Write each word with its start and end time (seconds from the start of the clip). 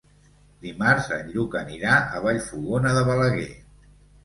Dimarts 0.67 1.09
en 1.17 1.29
Lluc 1.35 1.59
anirà 1.61 1.99
a 1.99 2.23
Vallfogona 2.25 2.97
de 2.99 3.07
Balaguer. 3.13 3.49